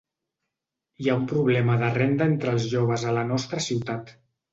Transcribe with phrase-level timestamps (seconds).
[1.03, 4.11] Hi ha un problema de renda entre els joves a la nostra ciutat.